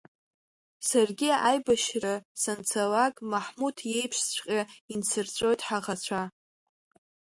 [0.87, 4.61] Саргьы аибашьра санцалак, Маҳмуҭ иеиԥшҵәҟьа
[4.93, 6.21] инсырҵәоит ҳаӷацәа.